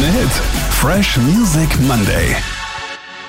Krone 0.00 0.12
Hit. 0.12 0.30
Fresh 0.70 1.18
Music 1.18 1.68
Monday. 1.80 2.34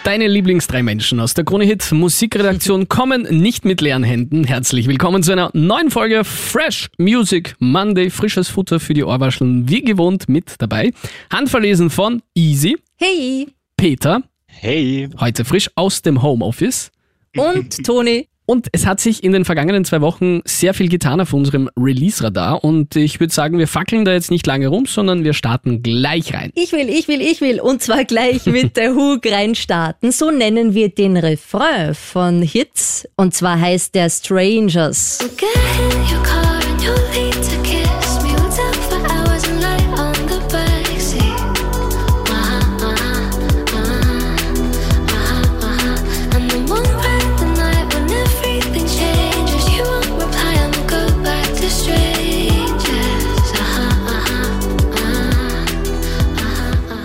Deine 0.05 0.29
Lieblingsdrei 0.29 0.81
Menschen 0.81 1.19
aus 1.19 1.33
der 1.33 1.43
Krone 1.43 1.65
Hit 1.65 1.91
Musikredaktion 1.91 2.87
kommen 2.87 3.23
nicht 3.23 3.65
mit 3.65 3.81
leeren 3.81 4.03
Händen. 4.05 4.45
Herzlich 4.45 4.87
willkommen 4.87 5.21
zu 5.21 5.33
einer 5.33 5.49
neuen 5.51 5.91
Folge 5.91 6.23
Fresh 6.23 6.89
Music 6.97 7.55
Monday. 7.59 8.09
Frisches 8.09 8.47
Futter 8.47 8.79
für 8.79 8.93
die 8.93 9.03
Ohrwascheln, 9.03 9.67
wie 9.67 9.81
gewohnt 9.81 10.29
mit 10.29 10.55
dabei. 10.59 10.93
Handverlesen 11.29 11.89
von 11.89 12.21
Easy, 12.35 12.77
Hey! 12.95 13.49
Peter, 13.75 14.23
Hey, 14.45 15.09
heute 15.19 15.43
frisch 15.43 15.69
aus 15.75 16.01
dem 16.01 16.21
Homeoffice. 16.21 16.89
Und 17.35 17.83
Toni. 17.85 18.29
Und 18.51 18.67
es 18.73 18.85
hat 18.85 18.99
sich 18.99 19.23
in 19.23 19.31
den 19.31 19.45
vergangenen 19.45 19.85
zwei 19.85 20.01
Wochen 20.01 20.41
sehr 20.43 20.73
viel 20.73 20.89
getan 20.89 21.21
auf 21.21 21.31
unserem 21.31 21.69
Release-Radar. 21.79 22.65
Und 22.65 22.97
ich 22.97 23.21
würde 23.21 23.33
sagen, 23.33 23.57
wir 23.57 23.67
fackeln 23.69 24.03
da 24.03 24.11
jetzt 24.11 24.29
nicht 24.29 24.45
lange 24.45 24.67
rum, 24.67 24.87
sondern 24.87 25.23
wir 25.23 25.31
starten 25.31 25.83
gleich 25.83 26.33
rein. 26.33 26.51
Ich 26.55 26.73
will, 26.73 26.89
ich 26.89 27.07
will, 27.07 27.21
ich 27.21 27.39
will. 27.39 27.61
Und 27.61 27.81
zwar 27.81 28.03
gleich 28.03 28.45
mit 28.47 28.75
der 28.75 28.93
Hook 28.93 29.25
reinstarten. 29.25 30.11
So 30.11 30.31
nennen 30.31 30.73
wir 30.73 30.89
den 30.89 31.15
Refrain 31.15 31.95
von 31.95 32.41
Hits. 32.41 33.07
Und 33.15 33.33
zwar 33.33 33.57
heißt 33.57 33.95
der 33.95 34.09
Strangers. 34.09 35.19
Get 35.37 37.50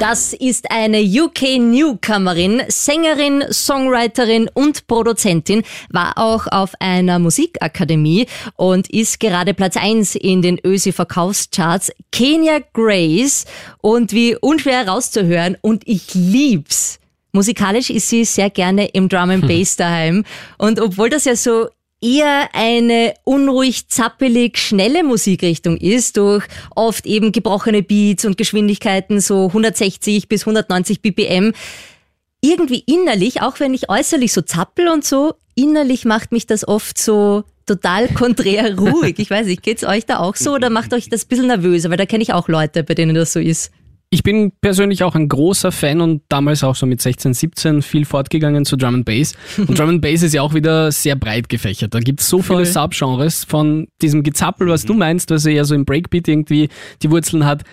Das 0.09 0.33
ist 0.35 0.71
eine 0.71 1.01
UK-Newcomerin, 1.01 2.63
Sängerin, 2.69 3.43
Songwriterin 3.51 4.49
und 4.55 4.87
Produzentin, 4.87 5.65
war 5.91 6.17
auch 6.17 6.47
auf 6.47 6.75
einer 6.79 7.19
Musikakademie 7.19 8.29
und 8.55 8.89
ist 8.89 9.19
gerade 9.19 9.53
Platz 9.53 9.77
1 9.77 10.15
in 10.15 10.43
den 10.43 10.61
ÖSI-Verkaufscharts. 10.65 11.91
Kenya 12.13 12.61
Grace 12.73 13.47
und 13.81 14.13
wie 14.13 14.37
unschwer 14.37 14.85
herauszuhören 14.85 15.57
und 15.61 15.83
ich 15.89 16.15
lieb's. 16.15 17.01
Musikalisch 17.33 17.91
ist 17.91 18.09
sie 18.09 18.25
sehr 18.25 18.51
gerne 18.51 18.87
im 18.87 19.09
Drum 19.09 19.31
and 19.31 19.49
Bass 19.49 19.75
daheim 19.75 20.25
und 20.57 20.81
obwohl 20.81 21.11
das 21.11 21.25
ja 21.25 21.35
so 21.35 21.67
eher 22.01 22.51
eine 22.53 23.15
unruhig 23.25 23.89
zappelig 23.89 24.59
schnelle 24.59 25.03
Musikrichtung 25.03 25.77
ist, 25.77 26.17
durch 26.17 26.45
oft 26.75 27.07
eben 27.07 27.33
gebrochene 27.33 27.83
Beats 27.83 28.25
und 28.25 28.37
Geschwindigkeiten 28.37 29.21
so 29.21 29.47
160 29.49 30.29
bis 30.29 30.43
190 30.43 31.03
BPM. 31.03 31.53
Irgendwie 32.43 32.85
innerlich, 32.87 33.43
auch 33.43 33.61
wenn 33.61 33.75
ich 33.75 33.89
äußerlich 33.89 34.33
so 34.33 34.43
zappel 34.43 34.89
und 34.89 35.05
so, 35.05 35.35
innerlich 35.55 36.05
macht 36.05 36.33
mich 36.33 36.47
das 36.47 36.69
oft 36.69 36.99
so 36.99 37.45
total 37.65 38.09
konträr 38.15 38.79
ruhig. 38.79 39.19
Ich 39.19 39.31
weiß 39.31 39.47
nicht, 39.47 39.63
geht's 39.63 39.85
euch 39.85 40.07
da 40.07 40.19
auch 40.19 40.37
so 40.37 40.55
oder 40.55 40.71
macht 40.71 40.93
euch 40.93 41.09
das 41.09 41.25
ein 41.25 41.29
bisschen 41.29 41.47
nervöser? 41.49 41.91
Weil 41.91 41.97
da 41.97 42.07
kenne 42.07 42.23
ich 42.23 42.33
auch 42.33 42.49
Leute, 42.49 42.85
bei 42.85 42.95
denen 42.95 43.15
das 43.15 43.33
so 43.33 43.41
ist. 43.41 43.73
Ich 44.09 44.23
bin 44.23 44.53
persönlich 44.61 45.03
auch 45.03 45.17
ein 45.17 45.29
großer 45.29 45.73
Fan 45.73 46.01
und 46.01 46.23
damals 46.29 46.63
auch 46.63 46.77
so 46.77 46.87
mit 46.87 47.01
16, 47.01 47.35
17 47.35 47.83
viel 47.83 48.05
fortgegangen 48.05 48.65
zu 48.65 48.77
Drum 48.77 48.95
and 48.95 49.05
Bass. 49.05 49.35
Und 49.59 49.77
Drum 49.79 49.89
and 49.89 50.03
Bass 50.03 50.23
ist 50.23 50.33
ja 50.33 50.43
auch 50.43 50.55
wieder 50.55 50.93
sehr 50.93 51.17
breit 51.17 51.49
gefächert. 51.49 51.93
Da 51.93 51.99
gibt 51.99 52.21
es 52.21 52.29
so 52.29 52.41
viele. 52.41 52.65
Subgenres 52.65 53.45
von 53.45 53.89
diesem 54.03 54.23
Gezappel, 54.23 54.69
was 54.69 54.85
du 54.85 54.95
meinst, 54.95 55.31
was 55.31 55.45
eher 55.45 55.65
so 55.65 55.75
im 55.75 55.85
Breakbeat 55.85 56.29
irgendwie 56.29 56.69
die 57.03 57.11
Wurzeln 57.11 57.45
hat, 57.45 57.65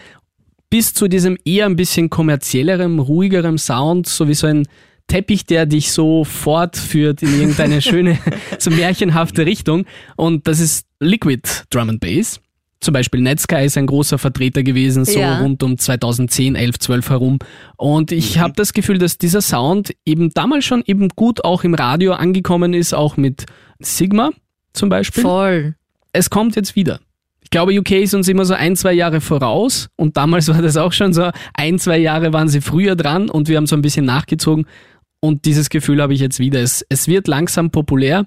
bis 0.71 0.95
zu 0.95 1.07
diesem 1.07 1.37
eher 1.45 1.67
ein 1.67 1.75
bisschen 1.75 2.09
kommerziellerem, 2.09 2.97
ruhigerem 2.97 3.59
Sound, 3.59 4.07
so 4.07 4.27
wie 4.27 4.33
so 4.33 4.47
ein 4.47 4.67
Teppich, 5.05 5.45
der 5.45 5.67
dich 5.67 5.91
so 5.91 6.23
fortführt 6.23 7.21
in 7.21 7.39
irgendeine 7.39 7.79
schöne, 7.83 8.17
so 8.57 8.71
märchenhafte 8.71 9.45
Richtung. 9.45 9.85
Und 10.15 10.47
das 10.47 10.59
ist 10.59 10.87
Liquid 10.99 11.47
Drum 11.69 11.89
and 11.89 11.99
Bass. 11.99 12.39
Zum 12.83 12.93
Beispiel 12.93 13.21
Netsky 13.21 13.63
ist 13.65 13.77
ein 13.77 13.87
großer 13.87 14.17
Vertreter 14.17 14.61
gewesen, 14.61 15.05
so 15.05 15.17
Ja. 15.19 15.39
rund 15.39 15.63
um 15.63 15.77
2010, 15.77 16.55
11, 16.55 16.79
12 16.79 17.09
herum. 17.09 17.39
Und 17.77 18.11
ich 18.11 18.39
habe 18.39 18.53
das 18.55 18.73
Gefühl, 18.73 18.97
dass 18.97 19.17
dieser 19.17 19.41
Sound 19.41 19.93
eben 20.05 20.31
damals 20.33 20.65
schon 20.65 20.83
eben 20.85 21.07
gut 21.09 21.43
auch 21.45 21.63
im 21.63 21.73
Radio 21.75 22.13
angekommen 22.13 22.73
ist, 22.73 22.93
auch 22.93 23.15
mit 23.17 23.45
Sigma 23.79 24.31
zum 24.73 24.89
Beispiel 24.89 25.23
Voll. 25.23 25.75
es 26.11 26.29
kommt 26.29 26.55
jetzt 26.55 26.75
wieder. 26.75 26.99
Ich 27.41 27.49
glaube, 27.49 27.71
UK 27.77 27.91
ist 28.03 28.13
uns 28.15 28.27
immer 28.27 28.45
so 28.45 28.53
ein, 28.53 28.75
zwei 28.75 28.93
Jahre 28.93 29.21
voraus 29.21 29.89
und 29.95 30.17
damals 30.17 30.47
war 30.53 30.61
das 30.61 30.75
auch 30.77 30.91
schon 30.93 31.13
so, 31.13 31.29
ein, 31.53 31.79
zwei 31.79 31.97
Jahre 31.99 32.33
waren 32.33 32.47
sie 32.49 32.61
früher 32.61 32.95
dran 32.95 33.29
und 33.29 33.47
wir 33.47 33.57
haben 33.57 33.67
so 33.67 33.75
ein 33.75 33.81
bisschen 33.81 34.05
nachgezogen 34.05 34.65
und 35.21 35.45
dieses 35.45 35.69
Gefühl 35.69 36.01
habe 36.01 36.13
ich 36.13 36.19
jetzt 36.19 36.39
wieder. 36.39 36.59
Es, 36.61 36.85
es 36.89 37.07
wird 37.07 37.27
langsam 37.29 37.69
populär, 37.71 38.25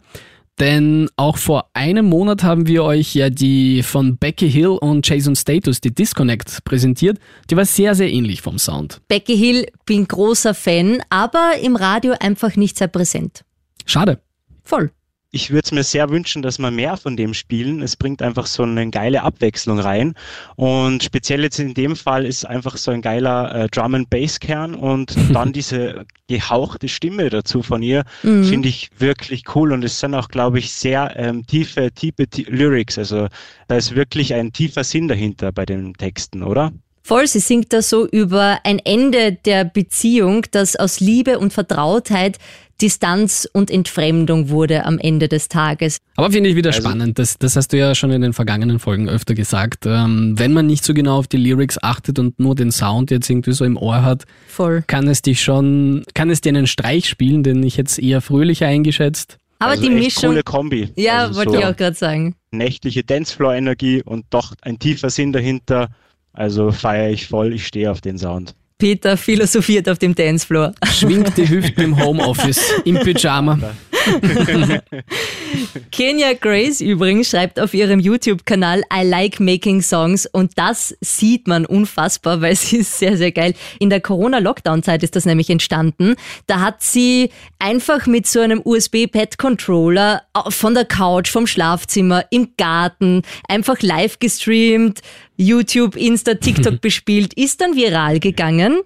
denn 0.59 1.09
auch 1.17 1.37
vor 1.37 1.71
einem 1.75 2.07
Monat 2.07 2.43
haben 2.43 2.67
wir 2.67 2.85
euch 2.85 3.15
ja 3.15 3.31
die 3.31 3.83
von 3.83 4.17
Becky 4.17 4.51
Hill 4.51 4.69
und 4.69 5.07
Jason 5.07 5.37
Status, 5.37 5.81
die 5.81 5.95
Disconnect, 5.95 6.65
präsentiert. 6.65 7.19
Die 7.51 7.57
war 7.57 7.65
sehr, 7.65 7.95
sehr 7.95 8.11
ähnlich 8.11 8.43
vom 8.43 8.59
Sound. 8.59 9.01
Becky 9.09 9.37
Hill, 9.37 9.67
bin 9.85 10.09
großer 10.09 10.55
Fan, 10.55 11.03
aber 11.11 11.53
im 11.63 11.77
Radio 11.77 12.15
einfach 12.19 12.57
nicht 12.57 12.79
sehr 12.79 12.89
präsent. 12.89 13.45
Schade. 13.85 14.21
Voll. 14.63 14.91
Ich 15.31 15.51
würde 15.51 15.63
es 15.65 15.73
mir 15.73 15.83
sehr 15.83 16.09
wünschen, 16.11 16.43
dass 16.43 16.59
wir 16.59 16.71
mehr 16.71 16.97
von 16.97 17.17
dem 17.17 17.35
spielen. 17.35 17.83
Es 17.83 17.97
bringt 17.97 18.23
einfach 18.23 18.47
so 18.47 18.63
eine 18.63 18.89
geile 18.91 19.23
Abwechslung 19.23 19.79
rein. 19.79 20.15
Und 20.55 21.03
speziell 21.03 21.43
jetzt 21.43 21.59
in 21.59 21.75
dem 21.75 21.97
Fall 21.97 22.25
ist 22.25 22.47
einfach 22.47 22.77
so 22.77 22.91
ein 22.91 23.03
geiler 23.03 23.55
äh, 23.55 23.69
Drum 23.69 23.95
and 23.95 24.11
Bass 24.11 24.41
Kern 24.41 24.75
und 24.75 25.15
dann 25.33 25.53
diese 25.53 26.07
gehauchte 26.29 26.89
Stimme 26.89 27.29
dazu 27.31 27.63
von 27.63 27.83
ihr 27.83 28.05
finde 28.45 28.69
ich 28.69 28.91
wirklich 28.99 29.45
cool. 29.55 29.73
Und 29.73 29.85
es 29.85 30.01
sind 30.01 30.15
auch, 30.15 30.29
glaube 30.29 30.59
ich, 30.59 30.73
sehr 30.73 31.15
ähm, 31.17 31.47
tiefe, 31.47 31.93
tiefe 31.93 32.27
Lyrics. 32.49 32.99
Also 32.99 33.29
da 33.69 33.77
ist 33.77 33.95
wirklich 33.95 34.33
ein 34.35 34.53
tiefer 34.53 34.85
Sinn 34.85 35.09
dahinter 35.09 35.53
bei 35.53 35.67
den 35.67 35.95
Texten, 35.95 36.43
oder? 36.43 36.73
Voll, 37.07 37.29
sie 37.29 37.39
singt 37.39 37.73
da 37.73 37.83
so 37.83 38.05
über 38.05 38.59
ein 38.65 38.81
Ende 38.81 39.39
der 39.45 39.65
Beziehung, 39.65 40.45
das 40.51 40.75
aus 40.75 40.99
Liebe 40.99 41.39
und 41.39 41.53
Vertrautheit 41.53 42.39
Distanz 42.83 43.49
und 43.53 43.71
Entfremdung 43.71 44.49
wurde 44.49 44.85
am 44.85 44.99
Ende 44.99 45.29
des 45.29 45.47
Tages. 45.49 45.99
Aber 46.17 46.33
finde 46.33 46.51
ich 46.51 46.57
wieder 46.57 46.71
Also- 46.71 46.83
spannend, 46.83 47.17
das, 47.21 47.39
das 47.39 47.55
hast 47.55 47.73
du 47.73 47.79
ja 47.79 47.95
schon 47.95 48.11
in 48.11 48.23
den 48.23 48.33
vergangenen 48.33 48.81
Folgen 48.81 49.09
öfter 49.09 49.35
gesagt. 49.35 49.87
Ähm, 49.87 50.35
wenn 50.37 50.53
man 50.53 50.67
nicht 50.67 50.85
so 50.85 50.95
genau 50.95 51.17
auf 51.19 51.29
die 51.29 51.37
Lyrics 51.37 51.79
achtet 51.81 52.19
und 52.19 52.41
nur 52.41 52.57
den 52.57 52.73
Sound 52.73 53.13
jetzt 53.13 53.31
irgendwie 53.31 53.53
so 53.53 53.65
im 53.65 53.77
Ohr 53.77 54.03
hat, 54.03 54.25
Voll. 54.49 54.83
kann 54.89 55.07
es 55.07 55.23
dich 55.23 55.41
schon, 55.43 56.03
kann 56.15 56.29
es 56.29 56.41
dir 56.41 56.49
einen 56.51 56.67
Streich 56.67 57.09
spielen, 57.09 57.45
den 57.45 57.63
ich 57.63 57.77
jetzt 57.77 58.01
eher 58.01 58.21
fröhlicher 58.21 58.67
eingeschätzt. 58.67 59.39
Aber 59.61 59.71
also 59.71 59.83
die 59.89 59.95
echt 59.95 60.05
Mischung. 60.17 60.31
coole 60.31 60.43
Kombi. 60.43 60.89
ja, 60.97 61.19
also 61.29 61.37
wollte 61.39 61.53
so 61.53 61.59
ich 61.61 61.65
auch 61.67 61.77
gerade 61.77 61.97
sagen. 61.97 62.35
nächtliche 62.51 63.05
Dancefloor-Energie 63.05 64.03
und 64.03 64.27
doch 64.31 64.55
ein 64.61 64.79
tiefer 64.81 65.09
Sinn 65.09 65.33
dahinter. 65.33 65.89
Also 66.37 66.71
feiere 66.71 67.11
ich 67.11 67.27
voll, 67.27 67.55
ich 67.55 67.67
stehe 67.67 67.91
auf 67.91 68.01
den 68.01 68.19
Sound. 68.19 68.55
Peter 68.79 69.17
philosophiert 69.17 69.89
auf 69.89 69.99
dem 69.99 70.15
Dancefloor. 70.15 70.75
Schwingt 70.85 71.37
die 71.39 71.49
Hüften 71.49 71.83
im 71.83 71.97
Homeoffice, 71.99 72.61
im 72.85 72.97
Pyjama. 72.97 73.59
Kenya 75.91 76.35
Grace 76.35 76.81
übrigens 76.81 77.29
schreibt 77.31 77.61
auf 77.61 77.75
ihrem 77.75 78.01
YouTube-Kanal 78.01 78.83
I 78.93 79.05
like 79.05 79.41
making 79.41 79.83
songs 79.83 80.27
und 80.27 80.53
das 80.57 80.97
sieht 81.01 81.47
man 81.47 81.67
unfassbar, 81.67 82.41
weil 82.41 82.57
sie 82.57 82.79
ist 82.79 82.99
sehr, 82.99 83.17
sehr 83.17 83.33
geil. 83.33 83.55
In 83.79 83.91
der 83.91 84.01
Corona-Lockdown-Zeit 84.01 85.03
ist 85.03 85.17
das 85.17 85.25
nämlich 85.27 85.51
entstanden. 85.51 86.17
Da 86.47 86.61
hat 86.61 86.83
sie 86.83 87.31
einfach 87.59 88.07
mit 88.07 88.27
so 88.27 88.41
einem 88.41 88.61
USB-Pad-Controller 88.65 90.23
von 90.49 90.75
der 90.75 90.85
Couch, 90.85 91.31
vom 91.31 91.47
Schlafzimmer, 91.47 92.25
im 92.31 92.51
Garten 92.57 93.23
einfach 93.49 93.81
live 93.81 94.19
gestreamt, 94.19 95.01
YouTube, 95.37 95.97
Insta, 95.97 96.35
TikTok 96.35 96.81
bespielt, 96.81 97.35
ist 97.35 97.61
dann 97.61 97.77
viral 97.77 98.21
gegangen. 98.21 98.81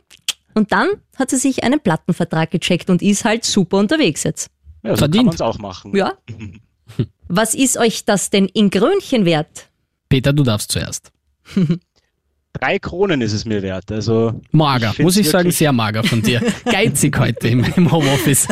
Und 0.55 0.73
dann 0.73 0.88
hat 1.16 1.31
sie 1.31 1.37
sich 1.37 1.62
einen 1.62 1.81
Plattenvertrag 1.81 2.50
gecheckt 2.50 2.90
und 2.90 3.02
ist 3.02 3.25
halt 3.25 3.44
super 3.44 3.78
unterwegs 3.78 4.25
jetzt. 4.25 4.50
Ja, 4.82 4.91
so 4.93 4.97
Verdient. 4.97 5.23
kann 5.23 5.27
man 5.27 5.35
es 5.35 5.41
auch 5.41 5.59
machen. 5.59 5.97
Ja. 5.97 6.15
Was 7.29 7.55
ist 7.55 7.77
euch 7.77 8.05
das 8.05 8.31
denn 8.31 8.47
in 8.47 8.71
Grönchen 8.71 9.25
wert? 9.25 9.69
Peter, 10.09 10.32
du 10.32 10.43
darfst 10.43 10.73
zuerst. 10.73 11.12
Drei 12.53 12.81
Kronen 12.81 13.21
ist 13.21 13.32
es 13.32 13.44
mir 13.44 13.62
wert. 13.62 13.93
Also 13.93 14.41
Mager, 14.50 14.93
find's 14.93 15.05
muss 15.05 15.17
ich 15.17 15.31
sagen, 15.31 15.53
sehr 15.53 15.73
mager 15.73 16.03
von 16.03 16.21
dir. 16.21 16.43
Geizig 16.65 17.17
heute 17.17 17.47
im, 17.47 17.65
im 17.77 17.93
Homeoffice. 17.93 18.49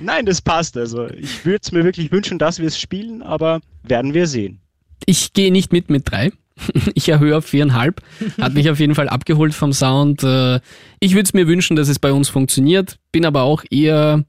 Nein, 0.00 0.24
das 0.24 0.40
passt. 0.40 0.78
Also 0.78 1.08
ich 1.10 1.44
würde 1.44 1.60
es 1.62 1.70
mir 1.70 1.84
wirklich 1.84 2.10
wünschen, 2.10 2.38
dass 2.38 2.58
wir 2.58 2.68
es 2.68 2.80
spielen, 2.80 3.22
aber 3.22 3.60
werden 3.82 4.14
wir 4.14 4.26
sehen. 4.26 4.60
Ich 5.04 5.34
gehe 5.34 5.52
nicht 5.52 5.70
mit 5.70 5.90
mit 5.90 6.10
drei. 6.10 6.32
Ich 6.94 7.08
erhöhe 7.08 7.36
auf 7.36 7.44
viereinhalb. 7.46 8.00
Hat 8.40 8.54
mich 8.54 8.70
auf 8.70 8.80
jeden 8.80 8.94
Fall 8.94 9.08
abgeholt 9.08 9.54
vom 9.54 9.72
Sound. 9.72 10.22
Äh, 10.22 10.60
Ich 11.00 11.12
würde 11.14 11.24
es 11.24 11.34
mir 11.34 11.46
wünschen, 11.46 11.76
dass 11.76 11.88
es 11.88 11.98
bei 11.98 12.12
uns 12.12 12.28
funktioniert. 12.28 12.98
Bin 13.12 13.24
aber 13.24 13.42
auch 13.42 13.64
eher 13.70 14.24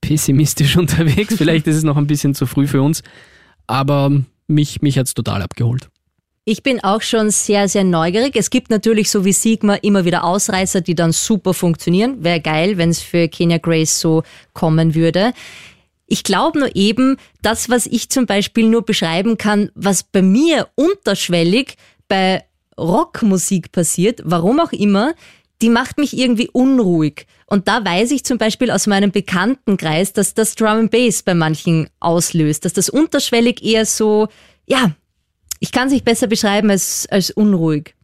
pessimistisch 0.00 0.76
unterwegs. 0.78 1.36
Vielleicht 1.36 1.66
ist 1.66 1.76
es 1.76 1.84
noch 1.84 1.96
ein 1.96 2.06
bisschen 2.06 2.34
zu 2.34 2.46
früh 2.46 2.66
für 2.66 2.82
uns. 2.82 3.02
Aber 3.66 4.10
mich, 4.46 4.82
mich 4.82 4.98
hat 4.98 5.06
es 5.06 5.14
total 5.14 5.42
abgeholt. 5.42 5.88
Ich 6.46 6.62
bin 6.62 6.82
auch 6.82 7.02
schon 7.02 7.30
sehr, 7.30 7.68
sehr 7.68 7.84
neugierig. 7.84 8.34
Es 8.34 8.50
gibt 8.50 8.70
natürlich 8.70 9.10
so 9.10 9.24
wie 9.24 9.32
Sigma 9.32 9.74
immer 9.76 10.04
wieder 10.04 10.24
Ausreißer, 10.24 10.80
die 10.80 10.94
dann 10.94 11.12
super 11.12 11.54
funktionieren. 11.54 12.24
Wäre 12.24 12.40
geil, 12.40 12.78
wenn 12.78 12.88
es 12.90 13.00
für 13.00 13.28
Kenya 13.28 13.58
Grace 13.58 14.00
so 14.00 14.22
kommen 14.52 14.94
würde. 14.94 15.32
Ich 16.12 16.24
glaube 16.24 16.58
nur 16.58 16.74
eben, 16.74 17.18
das, 17.40 17.70
was 17.70 17.86
ich 17.86 18.10
zum 18.10 18.26
Beispiel 18.26 18.66
nur 18.66 18.84
beschreiben 18.84 19.38
kann, 19.38 19.70
was 19.76 20.02
bei 20.02 20.22
mir 20.22 20.68
unterschwellig 20.74 21.76
bei 22.08 22.42
Rockmusik 22.76 23.70
passiert, 23.70 24.20
warum 24.24 24.58
auch 24.58 24.72
immer, 24.72 25.14
die 25.62 25.70
macht 25.70 25.98
mich 25.98 26.18
irgendwie 26.18 26.48
unruhig. 26.48 27.26
Und 27.46 27.68
da 27.68 27.84
weiß 27.84 28.10
ich 28.10 28.24
zum 28.24 28.38
Beispiel 28.38 28.72
aus 28.72 28.88
meinem 28.88 29.12
Bekanntenkreis, 29.12 30.12
dass 30.12 30.34
das 30.34 30.56
Drum 30.56 30.68
and 30.68 30.90
Bass 30.90 31.22
bei 31.22 31.34
manchen 31.34 31.88
auslöst, 32.00 32.64
dass 32.64 32.72
das 32.72 32.88
unterschwellig 32.88 33.62
eher 33.62 33.86
so, 33.86 34.26
ja, 34.66 34.90
ich 35.60 35.70
kann 35.70 35.86
es 35.86 35.92
nicht 35.92 36.04
besser 36.04 36.26
beschreiben 36.26 36.70
als, 36.70 37.06
als 37.08 37.30
unruhig. 37.30 37.94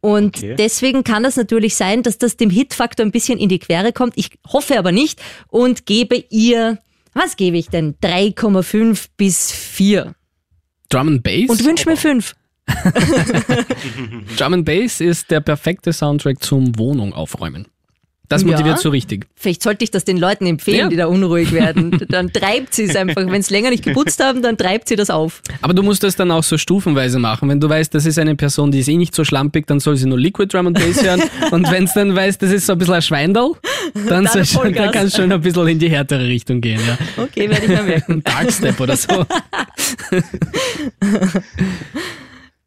Und 0.00 0.38
Okay. 0.38 0.54
deswegen 0.56 1.04
kann 1.04 1.26
es 1.26 1.36
natürlich 1.36 1.76
sein, 1.76 2.02
dass 2.02 2.16
das 2.16 2.38
dem 2.38 2.48
Hitfaktor 2.48 3.04
ein 3.04 3.12
bisschen 3.12 3.38
in 3.38 3.50
die 3.50 3.58
Quere 3.58 3.92
kommt. 3.92 4.14
Ich 4.16 4.30
hoffe 4.50 4.78
aber 4.78 4.92
nicht 4.92 5.20
und 5.48 5.84
gebe 5.84 6.24
ihr, 6.30 6.78
was 7.12 7.36
gebe 7.36 7.56
ich 7.56 7.68
denn? 7.68 7.96
3,5 7.96 9.08
bis 9.16 9.50
4. 9.52 10.14
Drum 10.88 11.08
and 11.08 11.22
Bass. 11.22 11.48
Und 11.48 11.64
wünsche 11.64 11.88
mir 11.88 11.96
5. 11.96 12.34
Drum 14.36 14.54
and 14.54 14.64
Bass 14.64 15.00
ist 15.00 15.30
der 15.30 15.40
perfekte 15.40 15.92
Soundtrack 15.92 16.42
zum 16.42 16.78
Wohnung 16.78 17.12
aufräumen. 17.12 17.66
Das 18.30 18.42
Ja. 18.42 18.48
motiviert 18.48 18.78
so 18.78 18.90
richtig. 18.90 19.26
Vielleicht 19.34 19.60
sollte 19.62 19.82
ich 19.82 19.90
das 19.90 20.04
den 20.04 20.16
Leuten 20.16 20.46
empfehlen, 20.46 20.78
Ja. 20.78 20.88
die 20.88 20.94
da 20.96 21.06
unruhig 21.06 21.50
werden. 21.52 21.98
Dann 22.08 22.32
treibt 22.32 22.72
sie 22.72 22.84
es 22.84 22.94
einfach. 22.94 23.26
Wenn 23.26 23.42
sie 23.42 23.52
länger 23.52 23.70
nicht 23.70 23.82
geputzt 23.84 24.22
haben, 24.22 24.40
dann 24.40 24.56
treibt 24.56 24.86
sie 24.88 24.94
das 24.94 25.10
auf. 25.10 25.42
Aber 25.62 25.74
du 25.74 25.82
musst 25.82 26.04
das 26.04 26.14
dann 26.14 26.30
auch 26.30 26.44
so 26.44 26.56
stufenweise 26.56 27.18
machen. 27.18 27.48
Wenn 27.48 27.58
du 27.58 27.68
weißt, 27.68 27.92
das 27.92 28.06
ist 28.06 28.18
eine 28.20 28.36
Person, 28.36 28.70
die 28.70 28.78
ist 28.78 28.88
eh 28.88 28.96
nicht 28.96 29.16
so 29.16 29.24
schlampig, 29.24 29.66
dann 29.66 29.80
soll 29.80 29.96
sie 29.96 30.06
nur 30.06 30.16
Liquid 30.18 30.46
Drum 30.54 30.68
and 30.68 30.78
Bass 30.78 31.02
hören. 31.02 31.22
Und 31.50 31.68
wenn 31.72 31.84
es 31.84 31.92
dann 31.94 32.14
weißt, 32.14 32.40
das 32.40 32.52
ist 32.52 32.66
so 32.66 32.72
ein 32.74 32.78
bisschen 32.78 32.94
ein 32.94 33.02
Schweindal, 33.02 33.50
dann, 34.08 34.28
schon, 34.28 34.44
Vollgas. 34.44 34.74
dann 34.84 34.92
kannst 34.92 35.18
du 35.18 35.22
schon 35.22 35.32
ein 35.32 35.40
bisschen 35.40 35.66
in 35.66 35.78
die 35.80 35.90
härtere 35.90 36.24
Richtung 36.24 36.60
gehen. 36.60 36.80
Ja. 36.86 37.22
Okay, 37.24 37.50
werde 37.50 37.62
ich 37.64 37.68
mir 37.68 37.82
merken. 37.82 38.12
Ein 38.12 38.22
Darkstep 38.22 38.78
oder 38.78 38.96
so. 38.96 39.26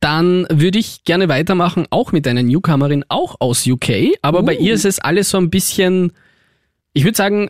Dann 0.03 0.45
würde 0.51 0.79
ich 0.79 1.05
gerne 1.05 1.29
weitermachen, 1.29 1.87
auch 1.89 2.11
mit 2.11 2.27
einer 2.27 2.43
Newcomerin, 2.43 3.05
auch 3.07 3.37
aus 3.39 3.65
UK. 3.65 4.17
Aber 4.21 4.43
bei 4.43 4.53
ihr 4.53 4.73
ist 4.73 4.83
es 4.83 4.99
alles 4.99 5.29
so 5.29 5.37
ein 5.37 5.49
bisschen, 5.49 6.11
ich 6.91 7.05
würde 7.05 7.15
sagen, 7.15 7.49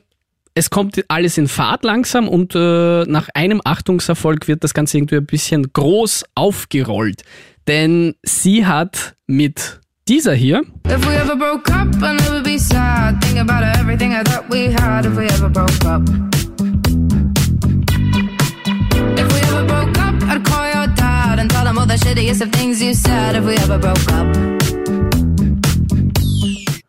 es 0.54 0.70
kommt 0.70 1.04
alles 1.08 1.40
in 1.40 1.48
Fahrt 1.48 1.84
langsam 1.84 2.28
und 2.28 2.54
äh, 2.54 3.06
nach 3.06 3.30
einem 3.34 3.60
Achtungserfolg 3.66 4.48
wird 4.48 4.64
das 4.64 4.76
Ganze 4.76 5.00
irgendwie 5.00 5.16
ein 5.16 5.26
bisschen 5.26 5.74
groß 5.74 6.26
aufgerollt. 6.36 7.24
Denn 7.68 8.14
sie 8.22 8.68
hat 8.68 9.16
mit 9.26 9.80
dieser 10.08 10.36
hier 10.36 10.62
If 10.88 11.08
we 11.08 11.16
ever 11.16 11.36
broke 11.36 11.74
up, 11.74 11.88
I 12.04 12.14
never 12.22 12.44
be 12.44 12.60
sad. 12.60 13.20
Think 13.24 13.40
about 13.40 13.64
everything 13.80 14.12
I 14.12 14.22
thought 14.24 14.48
we 14.52 14.72
had. 14.72 15.04
The 21.94 22.08
shittiest 22.08 22.42
of 22.42 22.52
things 22.52 22.82
you 22.82 22.94
said. 22.94 23.36
If 23.36 23.46
we 23.46 23.56
ever 23.56 23.78
broke 23.78 24.12
up. 24.12 24.26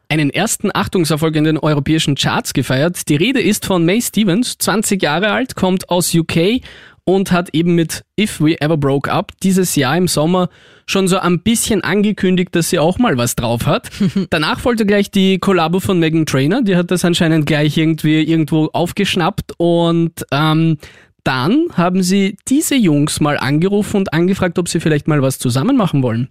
einen 0.08 0.30
ersten 0.30 0.70
Achtungserfolg 0.72 1.34
in 1.34 1.44
den 1.44 1.58
europäischen 1.58 2.14
Charts 2.14 2.52
gefeiert. 2.54 3.08
Die 3.08 3.16
Rede 3.16 3.40
ist 3.40 3.66
von 3.66 3.84
May 3.84 4.00
Stevens, 4.00 4.56
20 4.58 5.02
Jahre 5.02 5.32
alt, 5.32 5.56
kommt 5.56 5.90
aus 5.90 6.14
UK 6.14 6.60
und 7.02 7.32
hat 7.32 7.50
eben 7.52 7.74
mit 7.74 8.04
If 8.18 8.40
We 8.40 8.60
Ever 8.60 8.76
Broke 8.76 9.10
Up 9.10 9.32
dieses 9.42 9.74
Jahr 9.74 9.96
im 9.96 10.06
Sommer 10.06 10.50
schon 10.86 11.08
so 11.08 11.18
ein 11.18 11.40
bisschen 11.40 11.82
angekündigt, 11.82 12.54
dass 12.54 12.70
sie 12.70 12.78
auch 12.78 12.98
mal 12.98 13.18
was 13.18 13.34
drauf 13.34 13.66
hat. 13.66 13.90
Danach 14.30 14.60
folgte 14.60 14.86
gleich 14.86 15.10
die 15.10 15.38
Kollabo 15.38 15.80
von 15.80 15.98
Megan 15.98 16.26
Trainor, 16.26 16.62
die 16.62 16.76
hat 16.76 16.92
das 16.92 17.04
anscheinend 17.04 17.46
gleich 17.46 17.76
irgendwie 17.76 18.22
irgendwo 18.22 18.66
aufgeschnappt 18.72 19.54
und 19.56 20.24
ähm, 20.30 20.78
dann 21.24 21.66
haben 21.72 22.02
sie 22.02 22.36
diese 22.48 22.74
Jungs 22.74 23.20
mal 23.20 23.38
angerufen 23.38 23.96
und 23.96 24.12
angefragt, 24.12 24.58
ob 24.58 24.68
sie 24.68 24.80
vielleicht 24.80 25.08
mal 25.08 25.22
was 25.22 25.38
zusammen 25.38 25.76
machen 25.76 26.02
wollen. 26.02 26.28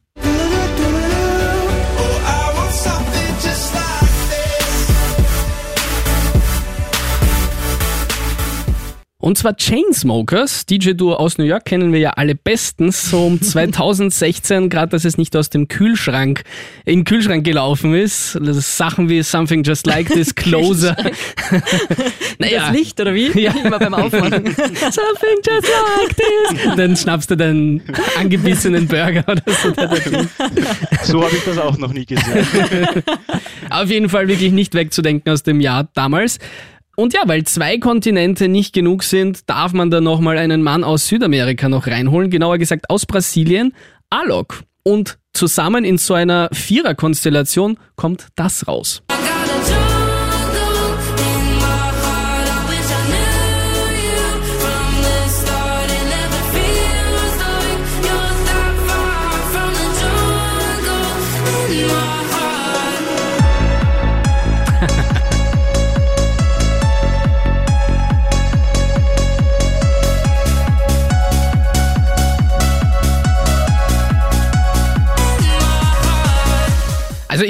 Und 9.24 9.38
zwar 9.38 9.56
Chainsmokers, 9.56 10.66
DJ-Duo 10.66 11.14
aus 11.14 11.38
New 11.38 11.46
York, 11.46 11.64
kennen 11.64 11.94
wir 11.94 12.00
ja 12.02 12.10
alle 12.10 12.36
bestens. 12.36 13.10
So 13.10 13.25
um 13.25 13.42
2016, 13.42 14.68
gerade 14.68 14.90
dass 14.90 15.06
es 15.06 15.18
nicht 15.18 15.34
aus 15.38 15.50
dem 15.50 15.70
Kühlschrank, 15.70 16.44
in 16.84 17.00
den 17.00 17.04
Kühlschrank 17.06 17.46
gelaufen 17.46 17.94
ist. 17.96 18.38
Das 18.44 18.58
ist 18.58 18.75
Sachen 18.75 19.08
wie 19.08 19.24
Something 19.24 19.64
Just 19.64 19.88
Like 19.88 20.10
This, 20.10 20.36
Closer. 20.36 20.98
naja, 22.38 22.68
Das 22.68 22.78
Licht, 22.78 23.00
oder 23.00 23.14
wie? 23.14 23.31
Ja. 23.40 23.54
Immer 23.64 23.80
beim 23.80 23.94
Aufmachen. 23.94 24.44
Something 24.46 25.40
Just 25.48 25.70
Like 25.70 26.18
This. 26.18 26.75
Dann 26.75 26.98
schnappst 26.98 27.31
du 27.31 27.38
deinen 27.38 27.81
angebissenen 28.20 28.90
Burger 28.90 29.24
oder 29.25 29.42
so. 29.46 29.72
So 31.04 31.24
habe 31.24 31.34
ich 31.34 31.46
das 31.46 31.58
auch 31.60 31.78
noch 31.78 31.94
nie 31.94 32.06
gesehen. 32.06 32.46
Auf 33.70 33.90
jeden 33.90 34.10
Fall 34.10 34.28
wirklich 34.28 34.52
nicht 34.52 34.75
wegzudenken 34.75 35.31
aus 35.31 35.44
dem 35.44 35.62
Jahr 35.62 35.88
damals. 35.94 36.40
Und 36.95 37.13
ja, 37.13 37.22
weil 37.25 37.44
zwei 37.44 37.80
Kontinente 37.80 38.48
nicht 38.48 38.74
genug 38.74 39.04
sind, 39.04 39.50
darf 39.50 39.74
man 39.74 39.90
da 39.90 40.00
nochmal 40.00 40.38
einen 40.38 40.62
Mann 40.62 40.84
aus 40.84 41.07
Südamerika 41.07 41.68
noch 41.68 41.88
reinholen, 41.88 42.30
genauer 42.30 42.60
gesagt 42.60 42.90
aus 42.90 43.06
Brasilien, 43.06 43.74
Alok. 44.12 44.62
Und 44.84 45.18
zusammen 45.34 45.86
in 45.86 45.98
so 45.98 46.13
einer 46.13 46.50
Viererkonstellation 46.51 47.80
kommt 47.95 48.28
das 48.36 48.68
raus. 48.68 49.01
I 49.12 49.33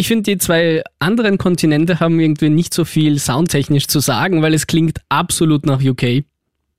ich 0.04 0.10
finde, 0.10 0.24
die 0.24 0.38
zwei 0.38 0.84
anderen 1.00 1.38
Kontinente 1.38 2.02
haben 2.02 2.20
irgendwie 2.20 2.50
nicht 2.50 2.74
so 2.74 2.84
viel 2.84 3.18
soundtechnisch 3.20 3.88
zu 3.88 4.02
sagen, 4.02 4.42
weil 4.42 4.54
es 4.54 4.68
klingt 4.68 5.00
absolut 5.08 5.66
nach 5.66 5.82
UK. 5.82 6.26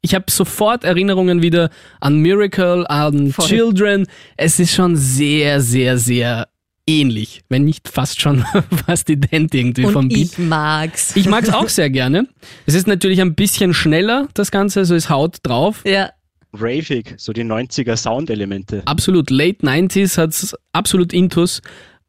Ich 0.02 0.14
habe 0.14 0.26
sofort 0.28 0.84
Erinnerungen 0.84 1.40
wieder 1.40 1.70
an 2.00 2.18
Miracle, 2.18 2.86
an 2.86 3.32
Voll. 3.32 3.46
Children. 3.46 4.06
Es 4.36 4.60
ist 4.60 4.74
schon 4.74 4.96
sehr, 4.96 5.62
sehr, 5.62 5.96
sehr 5.96 6.48
ähnlich, 6.86 7.40
wenn 7.48 7.64
nicht 7.64 7.88
fast 7.88 8.20
schon 8.20 8.44
fast 8.86 9.08
ident 9.08 9.54
irgendwie 9.54 9.84
vom 9.84 10.04
Und 10.04 10.08
Beat. 10.08 10.32
ich 10.32 10.38
mag's. 10.38 11.16
Ich 11.16 11.26
mag 11.26 11.44
es 11.44 11.54
auch 11.54 11.70
sehr 11.70 11.88
gerne. 11.88 12.28
Es 12.66 12.74
ist 12.74 12.86
natürlich 12.86 13.22
ein 13.22 13.34
bisschen 13.34 13.72
schneller, 13.72 14.28
das 14.34 14.50
Ganze, 14.50 14.80
also 14.80 14.94
es 14.94 15.08
haut 15.08 15.38
drauf. 15.44 15.80
Ja. 15.86 16.10
Ravig, 16.52 17.14
so 17.16 17.32
die 17.32 17.42
90er 17.42 17.96
Soundelemente. 17.96 18.82
Absolut, 18.84 19.30
late 19.30 19.66
90s 19.66 20.18
hat's 20.18 20.54
absolut 20.72 21.12
intus. 21.12 21.62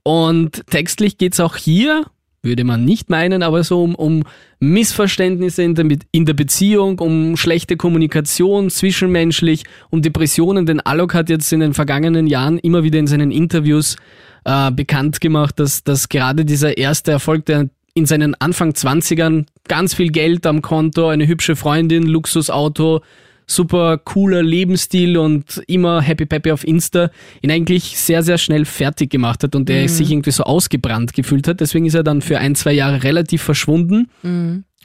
Und 0.08 0.68
textlich 0.68 1.18
geht's 1.18 1.40
auch 1.40 1.56
hier, 1.56 2.06
würde 2.44 2.64
man 2.64 2.86
nicht 2.86 3.10
meinen, 3.10 3.42
aber 3.42 3.64
so 3.64 3.82
um, 3.82 3.96
um 3.96 4.22
Missverständnisse 4.60 5.64
in 5.64 5.74
der, 5.74 5.88
in 6.12 6.28
der 6.28 6.36
Beziehung, 6.36 7.00
um 7.00 7.36
schlechte 7.38 7.76
Kommunikation 7.76 8.70
zwischenmenschlich, 8.70 9.64
um 9.90 10.04
Depressionen. 10.04 10.68
Denn 10.68 10.80
Alok 10.80 11.16
hat 11.16 11.30
jetzt 11.32 11.52
in 11.52 11.60
den 11.60 11.74
vergangenen 11.74 12.28
Jahren 12.28 12.60
immer 12.60 12.84
wieder 12.84 13.00
in 13.00 13.08
seinen 13.08 13.32
Interviews 13.32 13.96
äh, 14.44 14.72
bekannt 14.72 15.22
gemacht, 15.22 15.60
dass, 15.60 15.84
dass 15.84 16.08
gerade 16.08 16.46
dieser 16.46 16.78
erste 16.78 17.12
Erfolg, 17.12 17.46
der 17.48 17.70
in 17.96 18.06
seinen 18.06 18.36
Anfang 18.36 18.74
20ern 18.74 19.48
ganz 19.68 19.96
viel 19.96 20.12
Geld 20.12 20.46
am 20.46 20.62
Konto, 20.62 21.08
eine 21.08 21.28
hübsche 21.28 21.56
Freundin, 21.56 22.04
Luxusauto, 22.04 23.02
super 23.48 23.98
cooler 23.98 24.44
Lebensstil 24.44 25.18
und 25.18 25.62
immer 25.68 26.02
happy 26.02 26.26
peppy 26.26 26.52
auf 26.52 26.66
Insta, 26.66 27.10
ihn 27.42 27.52
eigentlich 27.52 27.98
sehr, 27.98 28.24
sehr 28.24 28.38
schnell 28.38 28.66
fertig 28.66 29.10
gemacht 29.10 29.44
hat 29.44 29.56
und 29.56 29.70
er 29.70 29.88
sich 29.90 30.12
irgendwie 30.12 30.32
so 30.32 30.44
ausgebrannt 30.44 31.14
gefühlt 31.14 31.48
hat. 31.48 31.60
Deswegen 31.60 31.86
ist 31.86 31.94
er 31.94 32.04
dann 32.04 32.22
für 32.22 32.40
ein, 32.40 32.56
zwei 32.56 32.74
Jahre 32.74 33.04
relativ 33.04 33.42
verschwunden. 33.42 34.10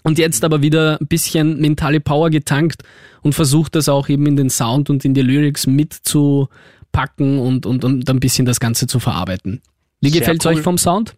Und 0.02 0.18
jetzt 0.18 0.44
aber 0.44 0.62
wieder 0.62 0.98
ein 1.00 1.06
bisschen 1.06 1.60
mentale 1.60 2.00
Power 2.00 2.30
getankt 2.30 2.82
und 3.22 3.34
versucht 3.34 3.74
das 3.74 3.88
auch 3.88 4.08
eben 4.08 4.26
in 4.26 4.36
den 4.36 4.50
Sound 4.50 4.88
und 4.90 5.04
in 5.04 5.14
die 5.14 5.22
Lyrics 5.22 5.66
mitzupacken 5.66 7.38
und, 7.38 7.66
und, 7.66 7.84
und 7.84 8.08
ein 8.08 8.20
bisschen 8.20 8.46
das 8.46 8.60
Ganze 8.60 8.86
zu 8.86 8.98
verarbeiten. 8.98 9.60
Wie 10.00 10.08
Sehr 10.10 10.20
gefällt's 10.20 10.46
cool. 10.46 10.54
euch 10.54 10.60
vom 10.60 10.78
Sound? 10.78 11.14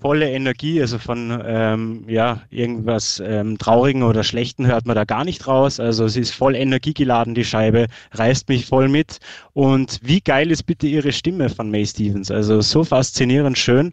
Volle 0.00 0.30
Energie, 0.30 0.80
also 0.80 0.98
von 0.98 1.42
ähm, 1.44 2.04
ja, 2.08 2.42
irgendwas 2.50 3.22
ähm, 3.24 3.58
Traurigen 3.58 4.02
oder 4.02 4.24
Schlechten 4.24 4.66
hört 4.66 4.86
man 4.86 4.96
da 4.96 5.04
gar 5.04 5.24
nicht 5.24 5.46
raus. 5.46 5.80
Also 5.80 6.08
sie 6.08 6.20
ist 6.20 6.34
voll 6.34 6.54
energiegeladen, 6.54 7.34
die 7.34 7.44
Scheibe, 7.44 7.86
reißt 8.12 8.48
mich 8.48 8.66
voll 8.66 8.88
mit. 8.88 9.18
Und 9.52 10.00
wie 10.02 10.20
geil 10.20 10.50
ist 10.50 10.64
bitte 10.64 10.86
ihre 10.86 11.12
Stimme 11.12 11.48
von 11.48 11.70
May 11.70 11.86
Stevens? 11.86 12.30
Also 12.30 12.60
so 12.60 12.84
faszinierend 12.84 13.58
schön. 13.58 13.92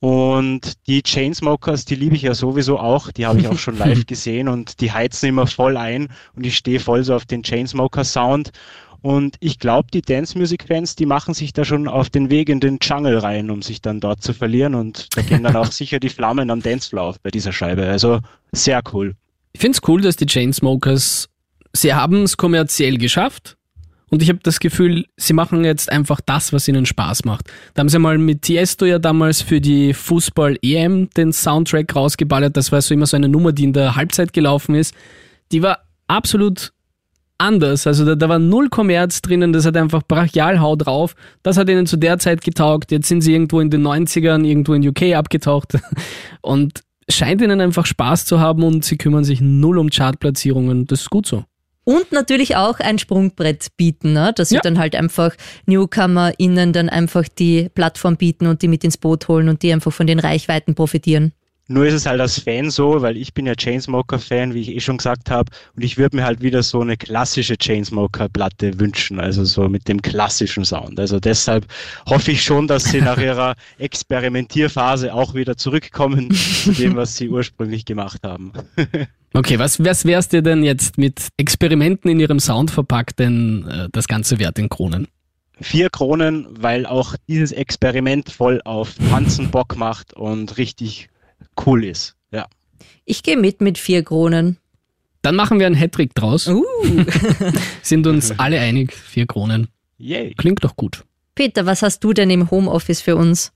Und 0.00 0.86
die 0.88 1.02
Chainsmokers, 1.02 1.84
die 1.84 1.94
liebe 1.94 2.16
ich 2.16 2.22
ja 2.22 2.34
sowieso 2.34 2.80
auch, 2.80 3.12
die 3.12 3.24
habe 3.24 3.38
ich 3.38 3.46
auch 3.46 3.58
schon 3.58 3.78
live 3.78 4.04
gesehen 4.04 4.48
und 4.48 4.80
die 4.80 4.90
heizen 4.90 5.28
immer 5.28 5.46
voll 5.46 5.76
ein 5.76 6.08
und 6.34 6.44
ich 6.44 6.56
stehe 6.56 6.80
voll 6.80 7.04
so 7.04 7.14
auf 7.14 7.24
den 7.24 7.44
Chainsmoker-Sound. 7.44 8.50
Und 9.02 9.36
ich 9.40 9.58
glaube, 9.58 9.88
die 9.92 10.00
Dance-Music-Fans, 10.00 10.94
die 10.94 11.06
machen 11.06 11.34
sich 11.34 11.52
da 11.52 11.64
schon 11.64 11.88
auf 11.88 12.08
den 12.08 12.30
Weg 12.30 12.48
in 12.48 12.60
den 12.60 12.78
Jungle 12.80 13.18
rein, 13.18 13.50
um 13.50 13.60
sich 13.60 13.82
dann 13.82 13.98
dort 13.98 14.22
zu 14.22 14.32
verlieren. 14.32 14.76
Und 14.76 15.08
da 15.16 15.22
gehen 15.22 15.42
dann 15.42 15.56
auch 15.56 15.66
sicher 15.72 15.98
die 15.98 16.08
Flammen 16.08 16.50
am 16.50 16.62
Dancefloor 16.62 17.02
auf 17.02 17.20
bei 17.20 17.30
dieser 17.30 17.52
Scheibe. 17.52 17.86
Also 17.88 18.20
sehr 18.52 18.80
cool. 18.92 19.16
Ich 19.52 19.60
finde 19.60 19.76
es 19.76 19.88
cool, 19.88 20.00
dass 20.00 20.16
die 20.16 20.26
Chainsmokers, 20.26 21.28
sie 21.72 21.94
haben 21.94 22.22
es 22.22 22.36
kommerziell 22.36 22.96
geschafft. 22.96 23.56
Und 24.08 24.22
ich 24.22 24.28
habe 24.28 24.40
das 24.42 24.60
Gefühl, 24.60 25.06
sie 25.16 25.32
machen 25.32 25.64
jetzt 25.64 25.90
einfach 25.90 26.20
das, 26.20 26.52
was 26.52 26.68
ihnen 26.68 26.86
Spaß 26.86 27.24
macht. 27.24 27.50
Da 27.74 27.80
haben 27.80 27.88
sie 27.88 27.98
mal 27.98 28.18
mit 28.18 28.42
Tiesto 28.42 28.84
ja 28.84 28.98
damals 28.98 29.40
für 29.40 29.60
die 29.60 29.94
Fußball-EM 29.94 31.08
den 31.16 31.32
Soundtrack 31.32 31.96
rausgeballert. 31.96 32.56
Das 32.56 32.70
war 32.70 32.82
so 32.82 32.92
immer 32.92 33.06
so 33.06 33.16
eine 33.16 33.28
Nummer, 33.28 33.52
die 33.52 33.64
in 33.64 33.72
der 33.72 33.96
Halbzeit 33.96 34.34
gelaufen 34.34 34.74
ist. 34.74 34.94
Die 35.50 35.62
war 35.62 35.78
absolut 36.08 36.72
anders. 37.42 37.86
Also 37.86 38.04
da, 38.04 38.14
da 38.14 38.28
war 38.28 38.38
null 38.38 38.68
Kommerz 38.68 39.20
drinnen, 39.22 39.52
das 39.52 39.66
hat 39.66 39.76
einfach 39.76 40.02
brachial 40.06 40.60
Hau 40.60 40.76
drauf. 40.76 41.14
Das 41.42 41.56
hat 41.58 41.68
ihnen 41.68 41.86
zu 41.86 41.96
der 41.96 42.18
Zeit 42.18 42.42
getaugt. 42.42 42.90
Jetzt 42.90 43.08
sind 43.08 43.20
sie 43.20 43.32
irgendwo 43.32 43.60
in 43.60 43.70
den 43.70 43.82
90ern, 43.86 44.44
irgendwo 44.44 44.74
in 44.74 44.86
UK 44.86 45.14
abgetaucht. 45.14 45.78
Und 46.40 46.80
scheint 47.08 47.42
ihnen 47.42 47.60
einfach 47.60 47.84
Spaß 47.84 48.24
zu 48.24 48.40
haben 48.40 48.62
und 48.62 48.84
sie 48.84 48.96
kümmern 48.96 49.24
sich 49.24 49.40
null 49.40 49.78
um 49.78 49.90
Chartplatzierungen. 49.90 50.86
Das 50.86 51.00
ist 51.00 51.10
gut 51.10 51.26
so. 51.26 51.44
Und 51.84 52.12
natürlich 52.12 52.54
auch 52.56 52.78
ein 52.78 52.98
Sprungbrett 52.98 53.68
bieten, 53.76 54.12
ne? 54.12 54.32
dass 54.34 54.50
sie 54.50 54.54
Ja. 54.54 54.60
dann 54.60 54.78
halt 54.78 54.94
einfach 54.94 55.34
NewcomerInnen 55.66 56.72
dann 56.72 56.88
einfach 56.88 57.24
die 57.28 57.68
Plattform 57.74 58.16
bieten 58.16 58.46
und 58.46 58.62
die 58.62 58.68
mit 58.68 58.84
ins 58.84 58.96
Boot 58.96 59.26
holen 59.26 59.48
und 59.48 59.62
die 59.62 59.72
einfach 59.72 59.92
von 59.92 60.06
den 60.06 60.20
Reichweiten 60.20 60.76
profitieren. 60.76 61.32
Nur 61.72 61.86
ist 61.86 61.94
es 61.94 62.04
halt 62.04 62.20
als 62.20 62.38
Fan 62.38 62.70
so, 62.70 63.00
weil 63.00 63.16
ich 63.16 63.32
bin 63.32 63.46
ja 63.46 63.54
Chainsmoker-Fan, 63.54 64.52
wie 64.52 64.60
ich 64.60 64.68
eh 64.68 64.80
schon 64.80 64.98
gesagt 64.98 65.30
habe, 65.30 65.50
und 65.74 65.82
ich 65.82 65.96
würde 65.96 66.16
mir 66.16 66.24
halt 66.24 66.42
wieder 66.42 66.62
so 66.62 66.82
eine 66.82 66.98
klassische 66.98 67.56
Chainsmoker-Platte 67.56 68.78
wünschen, 68.78 69.18
also 69.18 69.44
so 69.44 69.70
mit 69.70 69.88
dem 69.88 70.02
klassischen 70.02 70.66
Sound. 70.66 71.00
Also 71.00 71.18
deshalb 71.18 71.66
hoffe 72.06 72.32
ich 72.32 72.42
schon, 72.42 72.66
dass 72.66 72.84
sie 72.84 73.00
nach 73.00 73.16
ihrer 73.16 73.54
Experimentierphase 73.78 75.14
auch 75.14 75.34
wieder 75.34 75.56
zurückkommen 75.56 76.30
zu 76.30 76.72
dem, 76.72 76.94
was 76.94 77.16
sie 77.16 77.30
ursprünglich 77.30 77.84
gemacht 77.84 78.20
haben. 78.22 78.52
Okay, 79.34 79.58
was, 79.58 79.82
was 79.82 80.04
wär's 80.04 80.28
dir 80.28 80.42
denn 80.42 80.62
jetzt 80.62 80.98
mit 80.98 81.28
Experimenten 81.38 82.10
in 82.10 82.20
ihrem 82.20 82.38
Sound 82.38 82.70
verpackt, 82.70 83.18
denn 83.18 83.66
äh, 83.66 83.88
das 83.90 84.06
Ganze 84.06 84.38
wert 84.38 84.58
in 84.58 84.68
Kronen? 84.68 85.08
Vier 85.58 85.88
Kronen, 85.88 86.46
weil 86.50 86.84
auch 86.84 87.16
dieses 87.28 87.50
Experiment 87.50 88.28
voll 88.28 88.60
auf 88.66 88.92
Tanzen 89.08 89.50
Bock 89.50 89.76
macht 89.78 90.12
und 90.12 90.58
richtig 90.58 91.08
cool 91.66 91.84
ist. 91.84 92.14
Ja. 92.30 92.46
Ich 93.04 93.22
gehe 93.22 93.36
mit 93.36 93.60
mit 93.60 93.78
vier 93.78 94.02
Kronen. 94.02 94.58
Dann 95.22 95.36
machen 95.36 95.58
wir 95.60 95.66
einen 95.66 95.76
Hattrick 95.76 96.14
draus. 96.14 96.48
Uh. 96.48 96.64
Sind 97.82 98.06
uns 98.06 98.38
alle 98.38 98.58
einig, 98.58 98.92
vier 98.92 99.26
Kronen. 99.26 99.68
Yay. 99.98 100.34
Klingt 100.34 100.64
doch 100.64 100.74
gut. 100.74 101.04
Peter, 101.34 101.64
was 101.64 101.82
hast 101.82 102.02
du 102.02 102.12
denn 102.12 102.28
im 102.30 102.50
Homeoffice 102.50 103.00
für 103.00 103.16
uns? 103.16 103.52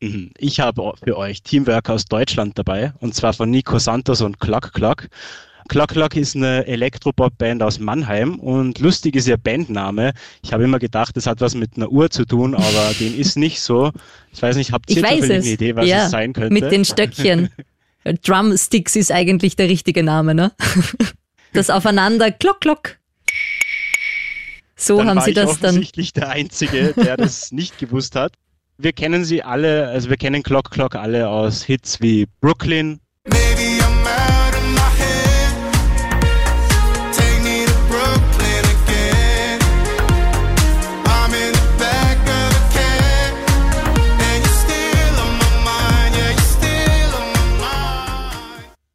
Mhm. 0.00 0.30
Ich 0.38 0.60
habe 0.60 0.92
für 1.02 1.16
euch 1.16 1.42
Teamwork 1.42 1.90
aus 1.90 2.04
Deutschland 2.04 2.56
dabei, 2.56 2.92
und 3.00 3.14
zwar 3.14 3.32
von 3.32 3.50
Nico 3.50 3.78
Santos 3.78 4.20
und 4.20 4.38
Clock 4.38 4.72
Clock. 4.72 5.08
Clock 5.68 5.90
Clock 5.90 6.16
ist 6.16 6.34
eine 6.34 6.66
Elektropop-Band 6.66 7.62
aus 7.62 7.78
Mannheim 7.78 8.38
und 8.38 8.78
lustig 8.78 9.16
ist 9.16 9.28
ihr 9.28 9.36
Bandname. 9.36 10.12
Ich 10.42 10.52
habe 10.52 10.64
immer 10.64 10.78
gedacht, 10.78 11.16
das 11.16 11.26
hat 11.26 11.40
was 11.40 11.54
mit 11.54 11.76
einer 11.76 11.90
Uhr 11.90 12.10
zu 12.10 12.24
tun, 12.24 12.54
aber 12.54 12.92
dem 13.00 13.18
ist 13.18 13.36
nicht 13.36 13.60
so. 13.60 13.92
Ich 14.32 14.42
weiß 14.42 14.56
nicht, 14.56 14.72
habt 14.72 14.90
ihr 14.90 15.04
eine 15.04 15.44
Idee, 15.44 15.76
was 15.76 15.86
ja, 15.86 16.06
es 16.06 16.10
sein 16.10 16.32
könnte? 16.32 16.52
Mit 16.52 16.72
den 16.72 16.84
Stöckchen. 16.84 17.50
Drumsticks 18.24 18.96
ist 18.96 19.12
eigentlich 19.12 19.56
der 19.56 19.68
richtige 19.68 20.02
Name, 20.02 20.34
ne? 20.34 20.52
Das 21.54 21.70
Aufeinander, 21.70 22.30
Klock, 22.30 22.60
Klock. 22.60 22.98
So 24.76 24.98
dann 24.98 25.08
haben 25.08 25.20
sie 25.22 25.32
das 25.32 25.58
dann. 25.58 25.70
offensichtlich 25.70 26.12
der 26.12 26.28
Einzige, 26.28 26.92
der 26.92 27.16
das 27.16 27.52
nicht 27.52 27.78
gewusst 27.78 28.14
hat. 28.14 28.34
Wir 28.76 28.92
kennen 28.92 29.24
sie 29.24 29.42
alle, 29.42 29.88
also 29.88 30.10
wir 30.10 30.18
kennen 30.18 30.42
Clock 30.42 30.70
Clock 30.70 30.94
alle 30.94 31.28
aus 31.28 31.64
Hits 31.64 32.00
wie 32.02 32.26
Brooklyn, 32.40 33.00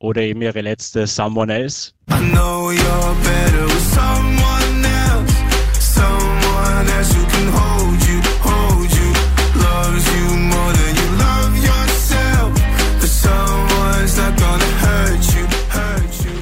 oder 0.04 0.22
eben 0.22 0.42
ihre 0.42 0.60
letzte 0.60 1.08
Someone 1.08 1.50
Else. 1.50 1.94
I 2.10 2.20
know 2.34 2.72
you're 2.72 3.16
better 3.24 3.64
with 3.64 3.94
someone 3.94 4.84
else. 4.84 5.34
Someone 5.80 6.90
else 6.98 7.14
who 7.16 7.26
can 7.32 7.48
hold 7.48 8.04
you, 8.04 8.20
hold 8.44 8.92
you. 8.92 9.10
Loves 9.56 10.06
you 10.14 10.36
more 10.36 10.74
than 10.74 10.96
you 11.00 11.08
love 11.18 11.56
yourself. 11.56 12.52
But 13.00 13.10
someone's 13.10 14.18
not 14.18 14.38
gonna 14.38 14.72
hurt 14.82 15.24
you, 15.34 15.48
hurt 15.72 16.26
you. 16.26 16.38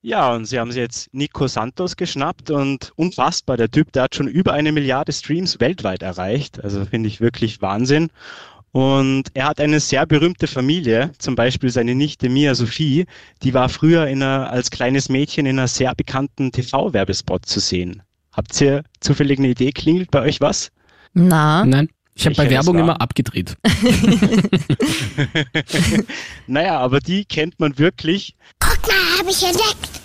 Ja, 0.00 0.34
und 0.34 0.46
sie 0.46 0.58
haben 0.58 0.72
sich 0.72 0.80
jetzt 0.80 1.12
Nico 1.12 1.48
Santos 1.48 1.96
geschnappt 1.96 2.50
und 2.50 2.92
unfassbar, 2.96 3.58
der 3.58 3.70
Typ, 3.70 3.92
der 3.92 4.04
hat 4.04 4.14
schon 4.14 4.26
über 4.26 4.54
eine 4.54 4.72
Milliarde 4.72 5.12
Streams 5.12 5.60
weltweit 5.60 6.02
erreicht. 6.02 6.64
Also 6.64 6.86
finde 6.86 7.08
ich 7.10 7.20
wirklich 7.20 7.60
Wahnsinn. 7.60 8.08
Und 8.76 9.30
er 9.32 9.46
hat 9.46 9.58
eine 9.58 9.80
sehr 9.80 10.04
berühmte 10.04 10.46
Familie, 10.46 11.10
zum 11.16 11.34
Beispiel 11.34 11.70
seine 11.70 11.94
Nichte 11.94 12.28
Mia 12.28 12.54
Sophie, 12.54 13.06
die 13.42 13.54
war 13.54 13.70
früher 13.70 14.06
in 14.06 14.22
einer, 14.22 14.50
als 14.50 14.70
kleines 14.70 15.08
Mädchen 15.08 15.46
in 15.46 15.58
einer 15.58 15.66
sehr 15.66 15.94
bekannten 15.94 16.52
TV-Werbespot 16.52 17.46
zu 17.46 17.58
sehen. 17.58 18.02
Habt 18.32 18.60
ihr 18.60 18.82
zufällig 19.00 19.38
eine 19.38 19.48
Idee? 19.48 19.72
Klingelt 19.72 20.10
bei 20.10 20.20
euch 20.20 20.42
was? 20.42 20.72
Na, 21.14 21.64
Nein, 21.64 21.88
ich 22.14 22.26
habe 22.26 22.36
bei 22.36 22.50
Werbung 22.50 22.78
immer 22.78 23.00
abgedreht. 23.00 23.56
Naja, 26.46 26.78
aber 26.78 27.00
die 27.00 27.24
kennt 27.24 27.58
man 27.58 27.78
wirklich. 27.78 28.36
Guck 28.58 28.86
mal, 28.86 29.20
habe 29.20 29.30
ich 29.30 29.42
entdeckt. 29.42 29.95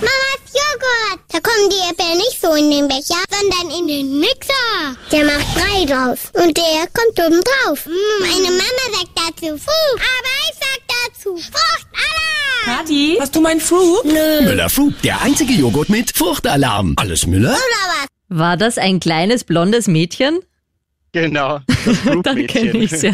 Mamas 0.00 0.42
Joghurt. 0.52 1.20
Da 1.32 1.40
kommen 1.40 1.70
die 1.70 1.90
Äpfel 1.90 2.16
nicht 2.16 2.40
so 2.40 2.52
in 2.54 2.70
den 2.70 2.88
Becher, 2.88 3.22
sondern 3.30 3.78
in 3.78 3.86
den 3.88 4.20
Mixer. 4.20 4.96
Der 5.12 5.24
macht 5.24 5.54
Brei 5.54 5.84
draus. 5.84 6.30
Und 6.34 6.56
der 6.56 6.86
kommt 6.92 7.18
oben 7.18 7.40
drauf. 7.42 7.86
Meine 8.20 8.50
Mama 8.50 8.84
sagt 8.92 9.10
dazu 9.14 9.56
Frucht. 9.56 10.00
Aber 10.00 10.34
ich 10.50 10.56
sag 10.58 10.80
dazu 10.88 11.36
Fruchtalarm. 11.36 12.64
Kathi, 12.64 13.16
hast 13.20 13.34
du 13.34 13.40
mein 13.40 13.60
Fruit? 13.60 14.04
Nö. 14.04 14.42
Müller 14.42 14.68
Fruit, 14.68 14.94
der 15.04 15.20
einzige 15.22 15.52
Joghurt 15.52 15.88
mit 15.88 16.16
Fruchtalarm. 16.16 16.94
Alles 16.96 17.26
Müller? 17.26 17.50
Oder 17.50 17.56
was? 17.58 18.06
war 18.28 18.56
das 18.56 18.76
ein 18.78 19.00
kleines 19.00 19.44
blondes 19.44 19.86
Mädchen? 19.88 20.40
Genau. 21.12 21.60
Das 21.86 22.22
Dann 22.24 22.46
kenne 22.46 22.78
ich's 22.78 23.02
ja. 23.02 23.12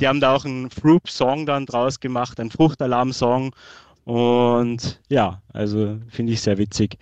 Die 0.00 0.08
haben 0.08 0.20
da 0.20 0.34
auch 0.34 0.44
einen 0.44 0.70
Fruit-Song 0.70 1.46
dann 1.46 1.64
draus 1.66 2.00
gemacht, 2.00 2.38
einen 2.40 2.50
Fruchtalarm-Song. 2.50 3.54
Und 4.06 5.00
ja, 5.08 5.42
also 5.52 5.98
finde 6.08 6.32
ich 6.32 6.40
sehr 6.40 6.58
witzig. 6.58 6.96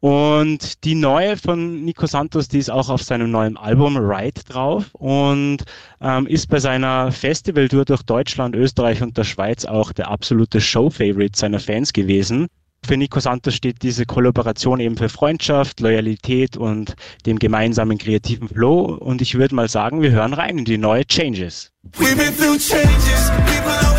Und 0.00 0.84
die 0.84 0.96
neue 0.96 1.36
von 1.36 1.84
Nico 1.84 2.06
Santos, 2.06 2.48
die 2.48 2.58
ist 2.58 2.70
auch 2.70 2.88
auf 2.88 3.02
seinem 3.02 3.30
neuen 3.30 3.56
Album 3.56 3.96
Ride 3.96 4.42
drauf 4.46 4.90
und 4.94 5.58
ähm, 6.02 6.26
ist 6.26 6.48
bei 6.48 6.58
seiner 6.58 7.10
Festivaltour 7.12 7.84
durch 7.84 8.02
Deutschland, 8.02 8.54
Österreich 8.56 9.00
und 9.00 9.16
der 9.16 9.24
Schweiz 9.24 9.64
auch 9.64 9.92
der 9.92 10.10
absolute 10.10 10.60
Show-Favorite 10.60 11.38
seiner 11.38 11.60
Fans 11.60 11.92
gewesen. 11.92 12.48
Für 12.84 12.96
Nico 12.96 13.20
Santos 13.20 13.54
steht 13.54 13.82
diese 13.82 14.04
Kollaboration 14.04 14.80
eben 14.80 14.96
für 14.96 15.08
Freundschaft, 15.08 15.80
Loyalität 15.80 16.56
und 16.56 16.96
dem 17.24 17.38
gemeinsamen 17.38 17.96
kreativen 17.96 18.48
Flow. 18.48 18.80
Und 18.80 19.22
ich 19.22 19.36
würde 19.36 19.54
mal 19.54 19.68
sagen, 19.70 20.02
wir 20.02 20.10
hören 20.10 20.34
rein 20.34 20.58
in 20.58 20.64
die 20.66 20.78
neue 20.78 21.06
Changes. 21.06 21.70
We've 21.96 22.16
been 22.16 22.36
through 22.36 22.58
changes. 22.58 23.30
People 23.46 23.93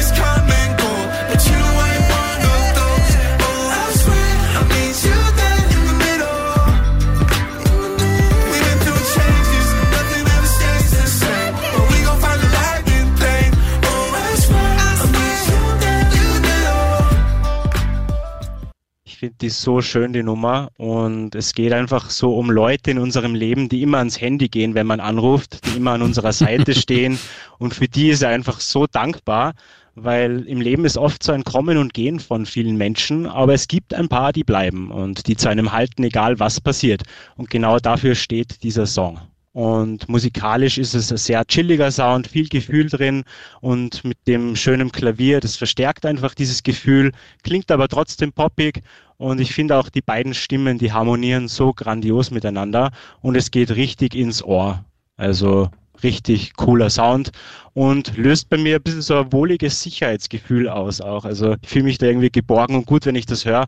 finde 19.26 19.38
die 19.42 19.50
so 19.50 19.82
schön, 19.82 20.14
die 20.14 20.24
Nummer. 20.24 20.70
Und 20.78 21.34
es 21.34 21.54
geht 21.54 21.74
einfach 21.74 22.10
so 22.10 22.36
um 22.38 22.52
Leute 22.52 22.92
in 22.92 23.00
unserem 23.00 23.34
Leben, 23.34 23.70
die 23.70 23.82
immer 23.82 23.98
ans 23.98 24.22
Handy 24.22 24.50
gehen, 24.50 24.76
wenn 24.76 24.86
man 24.86 25.00
anruft, 25.00 25.66
die 25.66 25.78
immer 25.78 25.94
an 25.94 26.04
unserer 26.04 26.32
Seite 26.32 26.76
stehen. 26.76 27.18
Und 27.58 27.74
für 27.74 27.88
die 27.88 28.10
ist 28.10 28.22
er 28.22 28.30
einfach 28.30 28.60
so 28.60 28.86
dankbar, 28.86 29.54
weil 29.96 30.46
im 30.48 30.62
Leben 30.62 30.86
ist 30.86 30.98
oft 30.98 31.24
so 31.24 31.32
ein 31.32 31.44
Kommen 31.44 31.78
und 31.78 31.94
Gehen 31.94 32.20
von 32.20 32.46
vielen 32.46 32.78
Menschen, 32.78 33.26
aber 33.26 33.54
es 33.54 33.68
gibt 33.68 33.94
ein 33.94 34.10
paar, 34.10 34.34
die 34.34 34.44
bleiben 34.44 34.92
und 34.92 35.26
die 35.28 35.38
zu 35.38 35.50
einem 35.50 35.72
halten, 35.72 36.04
egal 36.04 36.40
was 36.40 36.62
passiert. 36.62 37.04
Und 37.36 37.50
genau 37.50 37.80
dafür 37.80 38.14
steht 38.14 38.62
dieser 38.62 38.86
Song. 38.86 39.20
Und 39.56 40.10
musikalisch 40.10 40.78
ist 40.78 40.96
es 40.96 41.14
ein 41.14 41.18
sehr 41.18 41.46
chilliger 41.46 41.90
Sound, 41.90 42.28
viel 42.28 42.50
Gefühl 42.50 42.90
drin 42.90 43.24
und 43.62 44.04
mit 44.04 44.18
dem 44.28 44.58
schönen 44.58 44.92
Klavier, 44.92 45.40
das 45.40 45.56
verstärkt 45.56 46.06
einfach 46.06 46.36
dieses 46.36 46.62
Gefühl, 46.62 47.14
klingt 47.42 47.72
aber 47.72 47.88
trotzdem 47.88 48.34
poppig 48.34 48.84
und 49.18 49.40
ich 49.40 49.54
finde 49.54 49.78
auch 49.78 49.90
die 49.90 50.02
beiden 50.02 50.34
Stimmen, 50.34 50.78
die 50.78 50.92
harmonieren 50.92 51.48
so 51.48 51.74
grandios 51.74 52.32
miteinander 52.32 52.92
und 53.22 53.36
es 53.36 53.52
geht 53.52 53.72
richtig 53.72 54.16
ins 54.16 54.44
Ohr. 54.44 54.84
Also 55.18 55.70
richtig 56.04 56.54
cooler 56.56 56.90
Sound 56.90 57.32
und 57.74 58.18
löst 58.18 58.50
bei 58.50 58.58
mir 58.58 58.76
ein 58.78 58.84
bisschen 58.84 59.02
so 59.02 59.18
ein 59.18 59.32
wohliges 59.32 59.82
Sicherheitsgefühl 59.82 60.68
aus 60.68 61.02
auch. 61.02 61.26
Also 61.26 61.56
ich 61.62 61.70
fühle 61.70 61.86
mich 61.86 61.98
da 61.98 62.08
irgendwie 62.08 62.30
geborgen 62.30 62.76
und 62.76 62.86
gut, 62.86 63.06
wenn 63.06 63.16
ich 63.16 63.26
das 63.26 63.46
höre 63.46 63.66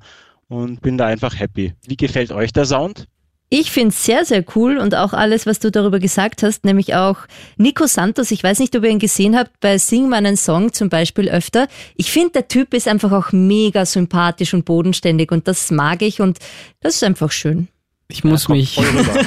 und 0.49 0.81
bin 0.81 0.97
da 0.97 1.05
einfach 1.07 1.39
happy. 1.39 1.73
Wie 1.87 1.97
gefällt 1.97 2.31
euch 2.31 2.51
der 2.51 2.65
Sound? 2.65 3.07
Ich 3.49 3.71
finde 3.71 3.89
es 3.89 4.03
sehr, 4.03 4.25
sehr 4.25 4.43
cool 4.55 4.77
und 4.77 4.93
auch 4.93 5.13
alles, 5.13 5.45
was 5.45 5.59
du 5.59 5.71
darüber 5.71 5.99
gesagt 5.99 6.43
hast, 6.43 6.65
nämlich 6.65 6.95
auch 6.95 7.19
Nico 7.55 7.87
Santos. 7.87 8.31
Ich 8.31 8.43
weiß 8.43 8.59
nicht, 8.59 8.75
ob 8.75 8.83
ihr 8.83 8.89
ihn 8.89 8.99
gesehen 8.99 9.37
habt 9.37 9.51
bei 9.61 9.77
Sing 9.77 10.09
meinen 10.09 10.35
Song 10.35 10.73
zum 10.73 10.89
Beispiel 10.89 11.29
öfter. 11.29 11.69
Ich 11.95 12.11
finde, 12.11 12.31
der 12.31 12.47
Typ 12.49 12.73
ist 12.73 12.89
einfach 12.89 13.13
auch 13.13 13.31
mega 13.31 13.85
sympathisch 13.85 14.53
und 14.53 14.65
bodenständig 14.65 15.31
und 15.31 15.47
das 15.47 15.71
mag 15.71 16.01
ich 16.01 16.19
und 16.19 16.39
das 16.81 16.95
ist 16.95 17.03
einfach 17.05 17.31
schön. 17.31 17.69
Ich 18.09 18.23
muss 18.23 18.47
mich, 18.47 18.75
Voll 18.75 18.85
rüber. 18.85 19.19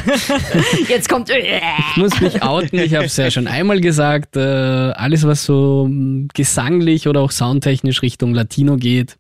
Jetzt 0.88 1.08
kommt. 1.08 1.30
ich 1.30 1.96
muss 1.96 2.18
mich 2.20 2.42
outen. 2.42 2.78
Ich 2.78 2.94
habe 2.94 3.04
es 3.06 3.16
ja 3.16 3.30
schon 3.30 3.46
einmal 3.46 3.80
gesagt. 3.80 4.36
Äh, 4.36 4.40
alles, 4.40 5.26
was 5.26 5.44
so 5.44 5.86
mm, 5.88 6.28
gesanglich 6.32 7.06
oder 7.06 7.20
auch 7.20 7.30
soundtechnisch 7.30 8.00
Richtung 8.00 8.32
Latino 8.32 8.76
geht, 8.76 9.18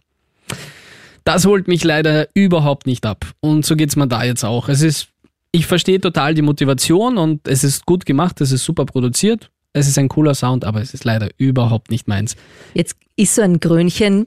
das 1.24 1.46
holt 1.46 1.68
mich 1.68 1.84
leider 1.84 2.28
überhaupt 2.34 2.86
nicht 2.86 3.04
ab. 3.06 3.26
Und 3.40 3.64
so 3.66 3.76
geht's 3.76 3.96
mir 3.96 4.08
da 4.08 4.24
jetzt 4.24 4.44
auch. 4.44 4.68
Es 4.68 4.82
ist, 4.82 5.08
ich 5.52 5.66
verstehe 5.66 6.00
total 6.00 6.34
die 6.34 6.42
Motivation 6.42 7.18
und 7.18 7.46
es 7.46 7.64
ist 7.64 7.86
gut 7.86 8.06
gemacht, 8.06 8.40
es 8.40 8.52
ist 8.52 8.64
super 8.64 8.86
produziert. 8.86 9.50
Es 9.72 9.86
ist 9.86 9.98
ein 9.98 10.08
cooler 10.08 10.34
Sound, 10.34 10.64
aber 10.64 10.80
es 10.80 10.94
ist 10.94 11.04
leider 11.04 11.28
überhaupt 11.36 11.92
nicht 11.92 12.08
meins. 12.08 12.34
Jetzt 12.74 12.96
ist 13.14 13.36
so 13.36 13.42
ein 13.42 13.60
Grönchen, 13.60 14.26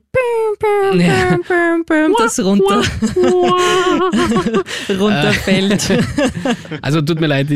Ja. 0.93 1.38
das 2.17 2.39
runter, 2.39 2.81
runterfällt. 4.89 6.00
Also 6.81 7.01
tut 7.01 7.19
mir 7.19 7.27
leid. 7.27 7.47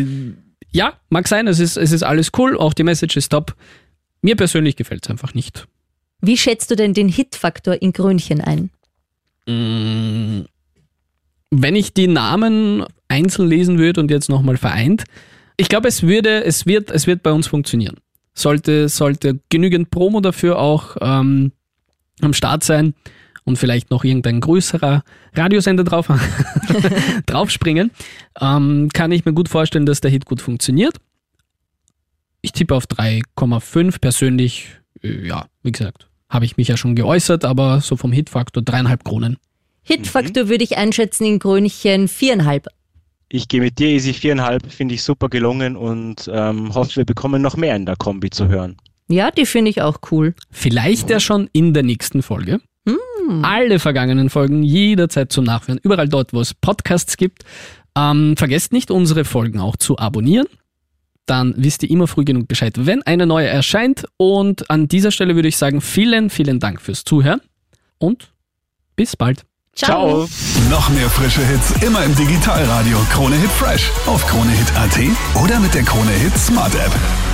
Ja, 0.72 0.94
mag 1.10 1.28
sein, 1.28 1.48
es 1.48 1.60
ist, 1.60 1.78
es 1.78 1.92
ist 1.92 2.04
alles 2.04 2.32
cool, 2.38 2.58
auch 2.58 2.74
die 2.74 2.84
Message 2.84 3.16
ist 3.18 3.30
top. 3.30 3.56
Mir 4.22 4.36
persönlich 4.36 4.76
gefällt 4.76 5.06
es 5.06 5.10
einfach 5.10 5.34
nicht. 5.34 5.68
Wie 6.22 6.38
schätzt 6.38 6.72
du 6.72 6.76
denn 6.76 6.94
den 6.94 7.08
Hitfaktor 7.08 7.82
in 7.82 7.94
Grönchen 7.94 8.42
ein? 8.42 8.72
Mm, 9.48 10.42
Wenn 11.50 11.76
ich 11.76 11.94
die 11.94 12.08
Namen 12.08 12.84
einzeln 13.08 13.48
lesen 13.48 13.78
würde 13.80 14.02
und 14.02 14.12
jetzt 14.12 14.30
nochmal 14.30 14.58
vereint, 14.58 15.06
ich 15.56 15.70
glaube, 15.70 15.88
es 15.88 16.04
würde, 16.04 16.44
es 16.44 16.66
wird, 16.66 16.92
es 16.92 17.08
wird 17.08 17.24
bei 17.24 17.32
uns 17.32 17.48
funktionieren. 17.48 17.98
Sollte, 18.36 18.90
sollte 18.90 19.40
genügend 19.50 19.90
Promo 19.90 20.22
dafür 20.22 20.60
auch 20.60 20.98
ähm, 21.02 21.52
am 22.22 22.34
Start 22.34 22.64
sein 22.64 22.94
und 23.46 23.58
vielleicht 23.58 23.90
noch 23.90 24.04
irgendein 24.04 24.42
größerer 24.42 25.04
Radiosender 25.34 25.84
drauf, 25.84 26.08
draufspringen, 27.26 27.92
ähm, 28.40 28.90
kann 28.94 29.12
ich 29.12 29.26
mir 29.26 29.34
gut 29.34 29.50
vorstellen, 29.50 29.86
dass 29.86 30.02
der 30.02 30.12
Hit 30.12 30.26
gut 30.26 30.42
funktioniert. 30.42 30.98
Ich 32.42 32.52
tippe 32.52 32.76
auf 32.76 32.86
3,5 32.86 34.00
persönlich, 34.00 34.68
äh, 35.02 35.26
ja, 35.26 35.48
wie 35.64 35.72
gesagt, 35.72 36.08
habe 36.30 36.46
ich 36.46 36.58
mich 36.58 36.68
ja 36.68 36.78
schon 36.78 36.96
geäußert, 36.96 37.46
aber 37.46 37.82
so 37.82 37.96
vom 37.96 38.12
Hitfaktor 38.12 38.64
dreieinhalb 38.64 39.04
Kronen. 39.04 39.38
Hitfaktor 39.84 40.50
würde 40.50 40.64
ich 40.64 40.78
einschätzen 40.78 41.26
in 41.26 41.40
Grönchen 41.40 42.08
viereinhalb. 42.08 42.68
Ich 43.30 43.48
gehe 43.48 43.62
mit 43.62 43.80
dir, 43.80 43.88
Easy 43.88 44.14
viereinhalb, 44.14 44.72
finde 44.72 44.96
ich 44.96 45.04
super 45.04 45.30
gelungen 45.30 45.76
und 45.76 46.30
ähm, 46.34 46.74
hoffe, 46.74 46.98
wir 46.98 47.06
bekommen 47.06 47.42
noch 47.42 47.58
mehr 47.58 47.76
in 47.76 47.86
der 47.86 47.96
Kombi 47.96 48.30
zu 48.30 48.48
hören. 48.48 48.78
Ja, 49.08 49.32
die 49.32 49.46
finde 49.46 49.70
ich 49.70 49.82
auch 49.82 50.00
cool. 50.12 50.34
Vielleicht 50.52 51.10
ja 51.10 51.20
schon 51.20 51.50
in 51.54 51.74
der 51.74 51.84
nächsten 51.84 52.22
Folge. 52.22 52.60
Alle 53.42 53.80
vergangenen 53.80 54.30
Folgen 54.30 54.64
jederzeit 54.64 55.32
zum 55.32 55.44
Nachhören, 55.44 55.80
überall 55.84 56.08
dort, 56.08 56.32
wo 56.34 56.40
es 56.40 56.54
Podcasts 56.54 57.18
gibt. 57.18 57.44
Ähm, 57.98 58.36
vergesst 58.38 58.72
nicht, 58.72 58.90
unsere 58.90 59.26
Folgen 59.26 59.60
auch 59.60 59.76
zu 59.76 59.98
abonnieren. 59.98 60.48
Dann 61.28 61.54
wisst 61.58 61.84
ihr 61.84 61.92
immer 61.92 62.08
früh 62.08 62.24
genug 62.24 62.48
Bescheid, 62.48 62.74
wenn 62.78 63.04
eine 63.04 63.28
neue 63.28 63.48
erscheint. 63.48 64.06
Und 64.18 64.70
an 64.72 64.88
dieser 64.88 65.12
Stelle 65.12 65.36
würde 65.36 65.50
ich 65.50 65.58
sagen, 65.58 65.82
vielen, 65.82 66.32
vielen 66.32 66.60
Dank 66.60 66.82
fürs 66.82 67.04
Zuhören 67.04 67.42
und 68.00 68.32
bis 68.96 69.16
bald. 69.16 69.44
Ciao. 69.76 70.28
Noch 70.72 70.90
mehr 70.90 71.10
frische 71.10 71.46
Hits 71.46 71.72
immer 71.84 72.04
im 72.04 72.16
Digitalradio 72.16 72.98
Krone 73.12 73.36
Hit 73.36 73.52
Fresh 73.52 73.92
auf 74.08 74.26
kronehit.at 74.26 75.00
oder 75.44 75.60
mit 75.60 75.76
der 75.76 75.84
Krone 75.84 76.12
Hit 76.12 76.36
Smart 76.36 76.74
App. 76.74 77.27